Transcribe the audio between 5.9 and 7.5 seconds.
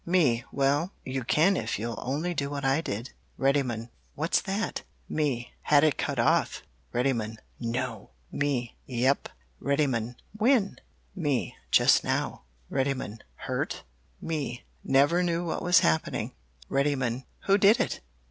cut off. "Reddymun